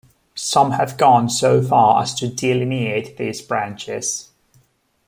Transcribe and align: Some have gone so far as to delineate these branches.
Some 0.33 0.71
have 0.71 0.97
gone 0.97 1.29
so 1.29 1.61
far 1.61 2.01
as 2.01 2.15
to 2.15 2.27
delineate 2.27 3.17
these 3.17 3.39
branches. 3.43 4.31